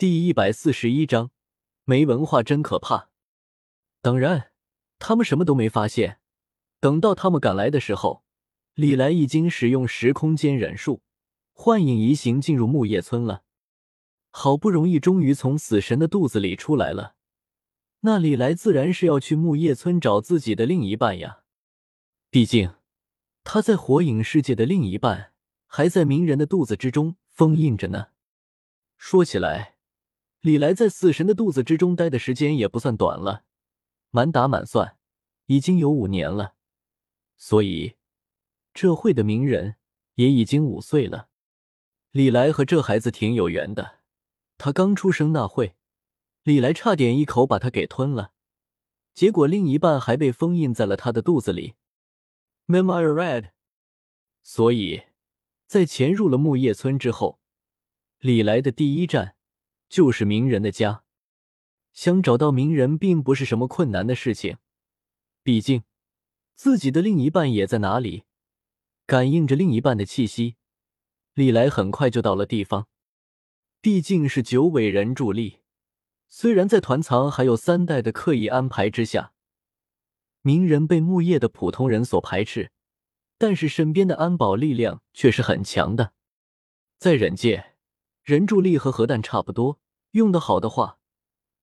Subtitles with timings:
[0.00, 1.30] 第一百四十一章，
[1.84, 3.10] 没文化真可怕。
[4.00, 4.52] 当然，
[4.98, 6.20] 他们什么都没发现。
[6.80, 8.24] 等到他们赶来的时候，
[8.72, 11.02] 李来已经使用时空间忍术，
[11.52, 13.42] 幻影移形进入木叶村了。
[14.30, 17.16] 好不容易，终于从死神的肚子里出来了。
[18.00, 21.42] 那李来自然是要去木叶村找自己的另一半呀。
[22.30, 22.72] 毕竟，
[23.44, 25.34] 他在火影世界的另一半
[25.66, 28.06] 还在鸣人的肚子之中封印着呢。
[28.96, 29.76] 说起来，
[30.40, 33.44] 李来在死神的肚子之中待的时间也不算短了，
[34.10, 34.96] 满打满算
[35.46, 36.54] 已经有五年了。
[37.36, 37.96] 所以，
[38.72, 39.76] 这会的鸣人
[40.14, 41.28] 也已经五岁了。
[42.10, 44.00] 李来和这孩子挺有缘的，
[44.56, 45.76] 他刚出生那会，
[46.42, 48.32] 李来差点一口把他给吞了，
[49.12, 51.74] 结果另一半还被封印在了他的肚子里。
[52.66, 53.50] Memory read。
[54.42, 55.02] 所以，
[55.66, 57.40] 在潜入了木叶村之后，
[58.20, 59.36] 李来的第一站。
[59.90, 61.02] 就是鸣人的家，
[61.92, 64.58] 想找到鸣人并不是什么困难的事情。
[65.42, 65.82] 毕竟
[66.54, 68.22] 自己的另一半也在哪里，
[69.04, 70.54] 感应着另一半的气息，
[71.34, 72.86] 李来很快就到了地方。
[73.80, 75.58] 毕竟是九尾人助力，
[76.28, 79.32] 虽然在团藏还有三代的刻意安排之下，
[80.42, 82.70] 鸣人被木叶的普通人所排斥，
[83.36, 86.12] 但是身边的安保力量却是很强的，
[86.96, 87.69] 在忍界。
[88.30, 89.80] 人柱力和核弹差不多，
[90.12, 90.98] 用的好的话，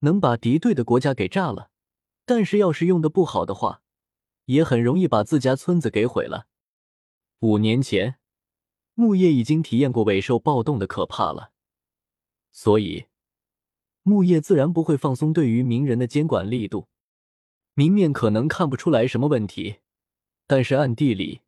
[0.00, 1.70] 能把敌对的国家给炸了；
[2.26, 3.80] 但是要是用的不好的话，
[4.44, 6.46] 也很容易把自家村子给毁了。
[7.38, 8.16] 五年前，
[8.92, 11.52] 木叶已经体验过尾兽暴动的可怕了，
[12.52, 13.06] 所以
[14.02, 16.88] 木叶自然不会放松对于鸣人的监管力度。
[17.72, 19.76] 明面可能看不出来什么问题，
[20.46, 21.40] 但是暗地里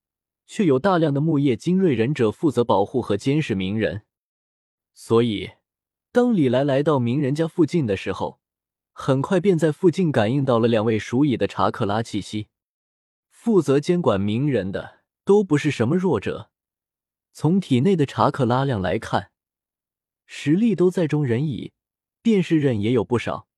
[0.46, 4.06] 却有大量的木叶精锐忍者负责保护和监视鸣人。
[4.92, 5.52] 所以，
[6.12, 8.40] 当李来来到鸣人家附近的时候，
[8.92, 12.48] 很快便在附近感应到了两位鼠蚁的查克拉气息。
[13.30, 16.50] 负责监管鸣人的都不是什么弱者，
[17.32, 19.30] 从体内的查克拉量来看，
[20.26, 21.72] 实力都在中人蚁，
[22.20, 23.48] 便是忍也有不少。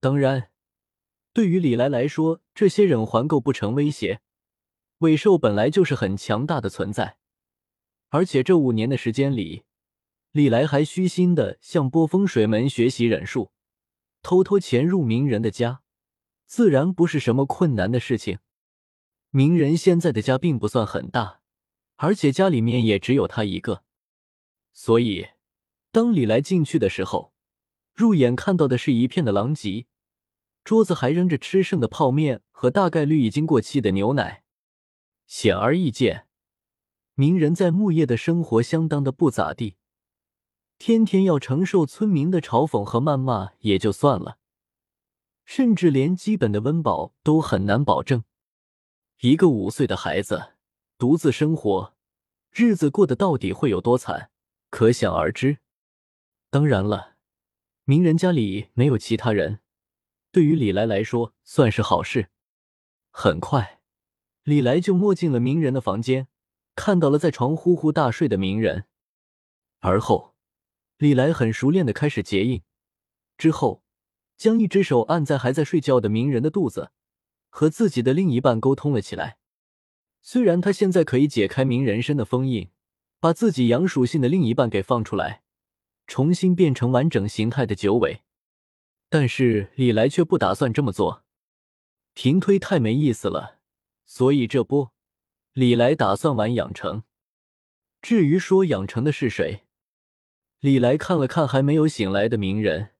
[0.00, 0.50] 当然，
[1.34, 4.20] 对于李来来说，这些忍环构不成威胁。
[4.98, 7.18] 尾兽本来就是很强大的存在，
[8.08, 9.64] 而且这五年的时间里。
[10.34, 13.52] 李来还虚心的向波风水门学习忍术，
[14.20, 15.82] 偷偷潜入鸣人的家，
[16.44, 18.40] 自然不是什么困难的事情。
[19.30, 21.40] 鸣人现在的家并不算很大，
[21.94, 23.84] 而且家里面也只有他一个，
[24.72, 25.28] 所以
[25.92, 27.32] 当李来进去的时候，
[27.94, 29.86] 入眼看到的是一片的狼藉，
[30.64, 34.42] 桌子还扔着吃剩的泡面和大概率已经过期的牛奶。
[35.28, 36.26] 显而易见，
[37.14, 39.76] 鸣人在木叶的生活相当的不咋地。
[40.78, 44.38] 天天要承受村民的嘲讽和谩骂也就算了，
[45.44, 48.24] 甚至连基本的温饱都很难保证。
[49.20, 50.54] 一个五岁的孩子
[50.98, 51.94] 独自生活，
[52.50, 54.30] 日子过得到底会有多惨，
[54.68, 55.58] 可想而知。
[56.50, 57.14] 当然了，
[57.84, 59.60] 鸣人家里没有其他人，
[60.30, 62.28] 对于李来来说算是好事。
[63.10, 63.80] 很快，
[64.42, 66.28] 李来就摸进了鸣人的房间，
[66.74, 68.84] 看到了在床呼呼大睡的鸣人，
[69.80, 70.33] 而后。
[70.98, 72.62] 李来很熟练的开始结印，
[73.36, 73.82] 之后
[74.36, 76.90] 将一只手按在还在睡觉的鸣人的肚子，
[77.50, 79.38] 和自己的另一半沟通了起来。
[80.22, 82.70] 虽然他现在可以解开鸣人身的封印，
[83.20, 85.42] 把自己阳属性的另一半给放出来，
[86.06, 88.22] 重新变成完整形态的九尾，
[89.08, 91.24] 但是李来却不打算这么做，
[92.14, 93.58] 平推太没意思了。
[94.06, 94.92] 所以这波，
[95.52, 97.02] 李来打算玩养成。
[98.00, 99.64] 至于说养成的是谁？
[100.64, 102.92] 李来看了看还没有醒来的鸣人，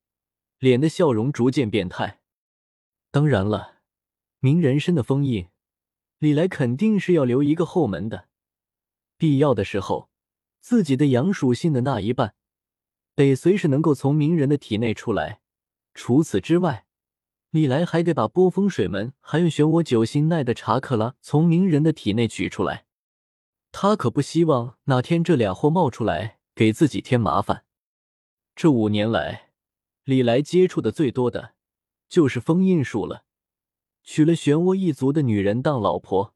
[0.59, 2.19] 脸的笑容逐渐变态。
[3.09, 3.77] 当然了，
[4.39, 5.47] 鸣人身的封印，
[6.19, 8.27] 李来肯定是要留一个后门的。
[9.17, 10.11] 必要的时候，
[10.59, 12.35] 自己的阳属性的那一半，
[13.15, 15.41] 得随时能够从鸣人的体内出来。
[15.95, 16.85] 除此之外，
[17.49, 22.85] 李来还得把波风水门还有漩涡九星奈的查克拉从鸣人的体内取出来。
[23.71, 26.34] 他可不希望哪天这俩货冒出来。
[26.55, 27.65] 给自己添麻烦。
[28.55, 29.51] 这五年来，
[30.05, 31.55] 李来接触的最多的
[32.07, 33.25] 就是封印术了。
[34.01, 36.33] 娶了漩涡一族的女人当老婆，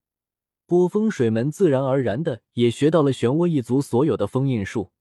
[0.66, 4.92] 波风水门自然而然的也学到了漩涡一族所有的封印术。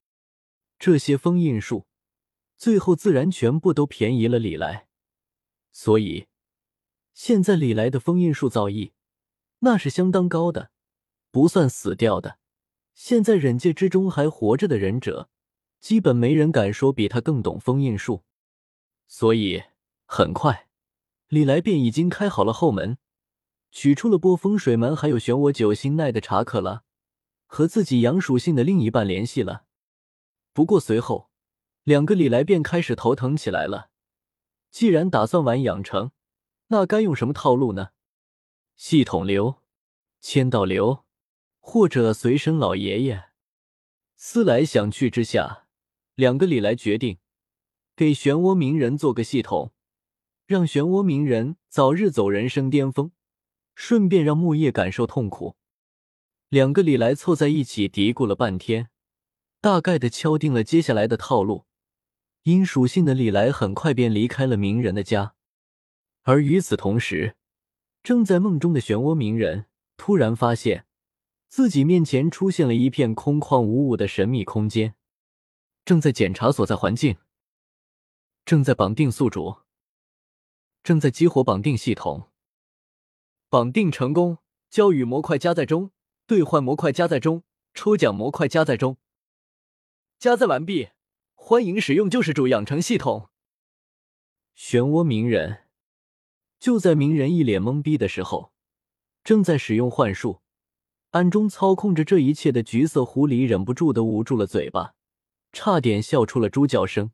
[0.78, 1.86] 这些封印术，
[2.56, 4.86] 最后自然全部都便宜了李来。
[5.72, 6.28] 所以，
[7.12, 8.92] 现在李来的封印术造诣，
[9.60, 10.70] 那是相当高的，
[11.32, 12.38] 不算死掉的。
[12.98, 15.30] 现在忍界之中还活着的忍者，
[15.78, 18.24] 基本没人敢说比他更懂封印术。
[19.06, 19.62] 所以
[20.04, 20.68] 很快，
[21.28, 22.98] 李来便已经开好了后门，
[23.70, 26.82] 取出了波风水门还有漩涡九星奈的查克拉，
[27.46, 29.66] 和自己阳属性的另一半联系了。
[30.52, 31.30] 不过随后，
[31.84, 33.90] 两个李来便开始头疼起来了。
[34.72, 36.10] 既然打算玩养成，
[36.66, 37.90] 那该用什么套路呢？
[38.74, 39.62] 系统流、
[40.20, 41.04] 签到流，
[41.70, 43.24] 或者随身老爷爷？
[44.16, 45.66] 思来想去之下，
[46.14, 47.18] 两个李来决定
[47.94, 49.74] 给漩涡鸣人做个系统，
[50.46, 53.12] 让漩涡鸣人早日走人生巅峰，
[53.74, 55.56] 顺便让木叶感受痛苦。
[56.48, 58.88] 两个李来凑在一起嘀咕了半天，
[59.60, 61.66] 大概的敲定了接下来的套路。
[62.44, 65.34] 阴属性的李来很快便离开了鸣人的家，
[66.22, 67.36] 而与此同时，
[68.02, 69.66] 正在梦中的漩涡鸣人
[69.98, 70.86] 突然发现
[71.48, 74.94] 自己面前出现了一片空旷无物的神秘空间，
[75.84, 77.16] 正在检查所在环境，
[78.44, 79.56] 正在绑定宿主，
[80.82, 82.30] 正在激活绑定系统，
[83.48, 85.90] 绑定成功，交与模块加载中，
[86.26, 87.42] 兑换模块加载中，
[87.72, 88.98] 抽奖模块加载中，
[90.18, 90.90] 加载完毕。
[91.40, 93.30] 欢迎使用救世主养成系统。
[94.54, 95.64] 漩涡鸣人。
[96.58, 98.52] 就在鸣人一脸懵逼的时候，
[99.24, 100.42] 正在使用幻术，
[101.10, 104.94] 暗中操控着这一切的橘色狐狸忍不住的捂住了嘴巴，
[105.52, 107.12] 差点笑出了猪叫声。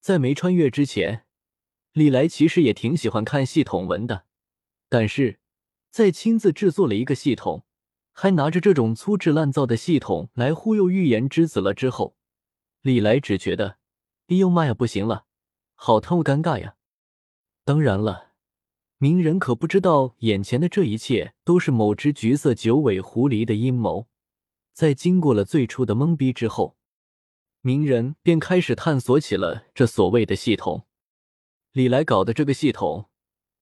[0.00, 1.24] 在没穿越之前，
[1.92, 4.26] 李来其实也挺喜欢看系统文的，
[4.88, 5.40] 但是
[5.90, 7.64] 在亲自制作了一个系统，
[8.12, 12.14] 还拿着这种粗制滥造的系统来忽悠预言之子了之后。
[12.82, 13.78] 李来只觉得，
[14.28, 15.24] 哎呦妈呀，不行了，
[15.74, 16.76] 好他妈尴尬呀！
[17.64, 18.27] 当然了，
[19.00, 24.08] 鸣人可不知道眼前的这一切都是某只橘色九尾狐狸的阴谋。
[24.72, 26.76] 在经过了最初的懵逼之后，
[27.60, 30.86] 鸣人便开始探索起了这所谓的系统。
[31.70, 33.08] 李来搞的这个系统，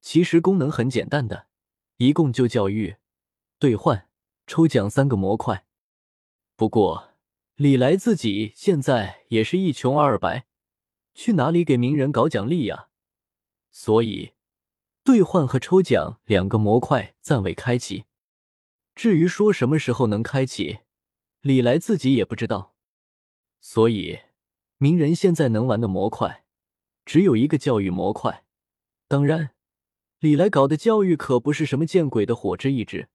[0.01, 1.49] 其实功能很简单的，
[1.99, 2.97] 一共就教育、
[3.59, 4.09] 兑换、
[4.47, 5.67] 抽奖三个模块。
[6.57, 7.11] 不过，
[7.57, 10.47] 李来自己现在也是一穷二白，
[11.13, 12.89] 去哪里给鸣人搞奖励呀？
[13.71, 14.33] 所以，
[15.07, 18.07] 兑换和抽奖两个模块暂未开启。
[18.97, 20.81] 至于说什么时候能开启，
[21.43, 22.75] 李来自己也不知道。
[23.61, 24.19] 所以，
[24.79, 26.45] 鸣人现在能玩的模块
[27.05, 28.45] 只有一个教育模块。
[29.07, 29.51] 当然，
[30.19, 33.09] 李来搞的教育可不是什么见鬼的火之意志。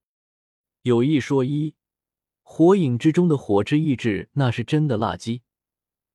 [0.83, 1.75] 有一说一。
[2.43, 5.41] 火影之中的火之意志那是真的垃圾，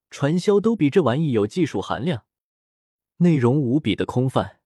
[0.08, 2.24] 传销都比这玩意有技术含量，
[3.18, 4.60] 内容无比的空泛，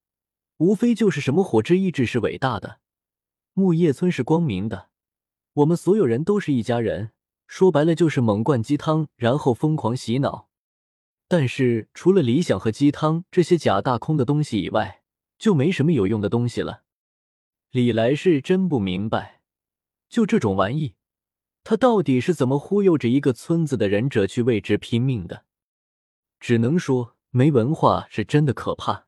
[0.61, 2.81] 无非就是什么火之意志是伟大的，
[3.55, 4.91] 木叶村是光明的，
[5.55, 7.13] 我们所有人都是一家人，
[7.47, 10.51] 说白了就是猛灌鸡汤，然后疯狂洗脑。
[11.27, 15.03] 但是除了理想和鸡汤这些假大空的东西以外，
[15.39, 16.83] 就没什么有用的东西了。
[17.71, 19.41] 李来是真不明白，
[20.11, 20.95] 就这种玩意。
[21.65, 25.47] 他到底是怎么忽悠着一个村子的忍者去为之拼命的？
[26.39, 29.07] 只能说没文化是真的可怕。